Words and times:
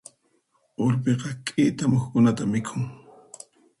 Urpiqa 0.85 1.29
k'ita 1.45 1.83
muhukunata 1.91 2.43
mikhun. 2.51 2.83